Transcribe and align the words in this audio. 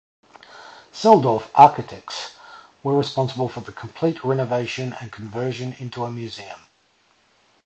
Selldorf 0.91 1.51
Architects 1.53 2.35
was 2.81 2.95
responsible 2.95 3.47
for 3.47 3.59
the 3.61 3.71
complete 3.71 4.23
renovation 4.23 4.93
and 4.99 5.11
conversion 5.11 5.73
into 5.77 6.05
a 6.05 6.11
museum. 6.11 6.59